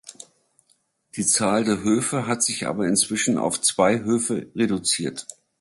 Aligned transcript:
Die 1.15 1.23
Zahl 1.27 1.63
der 1.63 1.83
Höfe 1.83 2.25
hat 2.25 2.41
sich 2.41 2.65
aber 2.65 2.87
inzwischen 2.87 3.37
auf 3.37 3.61
zwei 3.61 3.99
Höfe 3.99 4.47
reduziert. 4.55 5.27